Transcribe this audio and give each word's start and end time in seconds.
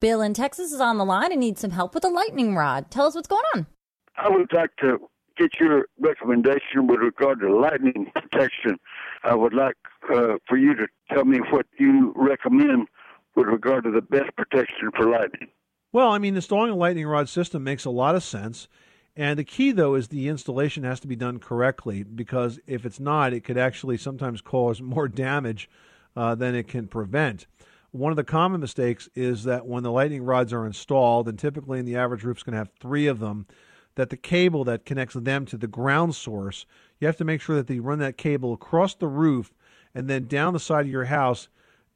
Bill 0.00 0.22
in 0.22 0.32
Texas 0.32 0.72
is 0.72 0.80
on 0.80 0.96
the 0.96 1.04
line 1.04 1.30
and 1.30 1.40
needs 1.40 1.60
some 1.60 1.72
help 1.72 1.94
with 1.94 2.04
a 2.04 2.08
lightning 2.08 2.56
rod. 2.56 2.90
Tell 2.90 3.06
us 3.06 3.14
what's 3.14 3.28
going 3.28 3.44
on. 3.54 3.66
I 4.16 4.30
would 4.30 4.50
like 4.52 4.74
to 4.80 4.98
get 5.36 5.60
your 5.60 5.86
recommendation 5.98 6.86
with 6.86 7.00
regard 7.00 7.40
to 7.40 7.54
lightning 7.54 8.10
protection. 8.14 8.78
I 9.24 9.34
would 9.34 9.52
like 9.52 9.76
uh, 10.12 10.36
for 10.48 10.56
you 10.56 10.74
to 10.74 10.86
tell 11.12 11.26
me 11.26 11.38
what 11.50 11.66
you 11.78 12.14
recommend 12.16 12.88
with 13.36 13.46
regard 13.46 13.84
to 13.84 13.90
the 13.90 14.00
best 14.00 14.34
protection 14.36 14.90
for 14.96 15.08
lightning. 15.08 15.48
Well, 15.92 16.10
I 16.10 16.18
mean, 16.18 16.34
installing 16.34 16.70
a 16.70 16.76
lightning 16.76 17.06
rod 17.06 17.28
system 17.28 17.62
makes 17.62 17.84
a 17.84 17.90
lot 17.90 18.14
of 18.14 18.22
sense. 18.22 18.68
And 19.16 19.38
the 19.38 19.44
key, 19.44 19.70
though, 19.70 19.96
is 19.96 20.08
the 20.08 20.28
installation 20.28 20.84
has 20.84 21.00
to 21.00 21.08
be 21.08 21.16
done 21.16 21.40
correctly 21.40 22.04
because 22.04 22.58
if 22.66 22.86
it's 22.86 23.00
not, 23.00 23.34
it 23.34 23.44
could 23.44 23.58
actually 23.58 23.98
sometimes 23.98 24.40
cause 24.40 24.80
more 24.80 25.08
damage 25.26 25.68
uh, 26.16 26.34
than 26.34 26.54
it 26.54 26.68
can 26.68 26.86
prevent. 26.86 27.46
One 27.92 28.12
of 28.12 28.16
the 28.16 28.24
common 28.24 28.60
mistakes 28.60 29.08
is 29.14 29.44
that 29.44 29.66
when 29.66 29.82
the 29.82 29.90
lightning 29.90 30.22
rods 30.22 30.52
are 30.52 30.64
installed, 30.66 31.28
and 31.28 31.38
typically 31.38 31.80
in 31.80 31.86
the 31.86 31.96
average 31.96 32.22
roof 32.22 32.38
is 32.38 32.42
going 32.44 32.52
to 32.52 32.58
have 32.58 32.70
three 32.80 33.08
of 33.08 33.18
them, 33.18 33.46
that 33.96 34.10
the 34.10 34.16
cable 34.16 34.62
that 34.64 34.84
connects 34.84 35.14
them 35.14 35.44
to 35.46 35.56
the 35.56 35.66
ground 35.66 36.14
source, 36.14 36.66
you 37.00 37.06
have 37.06 37.16
to 37.16 37.24
make 37.24 37.40
sure 37.40 37.56
that 37.56 37.66
they 37.66 37.80
run 37.80 37.98
that 37.98 38.16
cable 38.16 38.52
across 38.52 38.94
the 38.94 39.08
roof 39.08 39.52
and 39.92 40.08
then 40.08 40.26
down 40.26 40.52
the 40.52 40.60
side 40.60 40.86
of 40.86 40.92
your 40.92 41.06
house, 41.06 41.48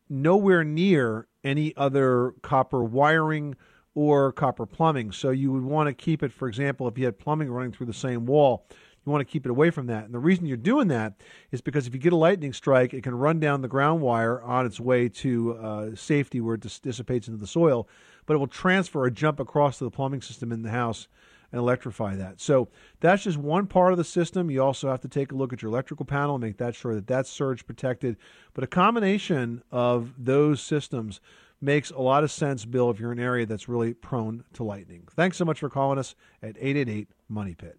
nowhere 0.08 0.64
near 0.64 1.28
any 1.44 1.74
other 1.76 2.34
copper 2.42 2.82
wiring 2.82 3.54
or 3.94 4.32
copper 4.32 4.66
plumbing. 4.66 5.12
So 5.12 5.30
you 5.30 5.52
would 5.52 5.62
want 5.62 5.86
to 5.86 5.94
keep 5.94 6.24
it, 6.24 6.32
for 6.32 6.48
example, 6.48 6.88
if 6.88 6.98
you 6.98 7.04
had 7.04 7.18
plumbing 7.18 7.50
running 7.50 7.70
through 7.70 7.86
the 7.86 7.94
same 7.94 8.26
wall, 8.26 8.66
you 9.04 9.12
want 9.12 9.26
to 9.26 9.30
keep 9.30 9.44
it 9.44 9.50
away 9.50 9.70
from 9.70 9.86
that. 9.86 10.04
And 10.04 10.14
the 10.14 10.18
reason 10.18 10.46
you're 10.46 10.56
doing 10.56 10.88
that 10.88 11.14
is 11.50 11.60
because 11.60 11.86
if 11.86 11.94
you 11.94 12.00
get 12.00 12.12
a 12.12 12.16
lightning 12.16 12.52
strike, 12.52 12.94
it 12.94 13.02
can 13.02 13.14
run 13.14 13.38
down 13.38 13.60
the 13.60 13.68
ground 13.68 14.00
wire 14.00 14.40
on 14.42 14.66
its 14.66 14.80
way 14.80 15.08
to 15.08 15.56
uh, 15.56 15.94
safety 15.94 16.40
where 16.40 16.54
it 16.54 16.62
dis- 16.62 16.78
dissipates 16.78 17.28
into 17.28 17.38
the 17.38 17.46
soil, 17.46 17.88
but 18.26 18.34
it 18.34 18.38
will 18.38 18.46
transfer 18.46 19.02
or 19.02 19.10
jump 19.10 19.40
across 19.40 19.78
to 19.78 19.84
the 19.84 19.90
plumbing 19.90 20.22
system 20.22 20.52
in 20.52 20.62
the 20.62 20.70
house 20.70 21.08
and 21.52 21.60
electrify 21.60 22.16
that. 22.16 22.40
So 22.40 22.68
that's 23.00 23.22
just 23.22 23.38
one 23.38 23.66
part 23.66 23.92
of 23.92 23.98
the 23.98 24.04
system. 24.04 24.50
You 24.50 24.62
also 24.62 24.90
have 24.90 25.02
to 25.02 25.08
take 25.08 25.30
a 25.30 25.36
look 25.36 25.52
at 25.52 25.62
your 25.62 25.70
electrical 25.70 26.04
panel 26.04 26.34
and 26.34 26.42
make 26.42 26.56
that 26.56 26.74
sure 26.74 26.94
that 26.94 27.06
that's 27.06 27.30
surge 27.30 27.64
protected. 27.66 28.16
But 28.54 28.64
a 28.64 28.66
combination 28.66 29.62
of 29.70 30.14
those 30.18 30.60
systems 30.60 31.20
makes 31.60 31.90
a 31.90 32.00
lot 32.00 32.24
of 32.24 32.32
sense, 32.32 32.64
Bill, 32.64 32.90
if 32.90 32.98
you're 32.98 33.12
in 33.12 33.18
an 33.18 33.24
area 33.24 33.46
that's 33.46 33.68
really 33.68 33.94
prone 33.94 34.44
to 34.54 34.64
lightning. 34.64 35.04
Thanks 35.10 35.36
so 35.36 35.44
much 35.44 35.60
for 35.60 35.70
calling 35.70 35.98
us 35.98 36.14
at 36.42 36.56
888 36.58 37.08
Money 37.28 37.54
Pit. 37.54 37.78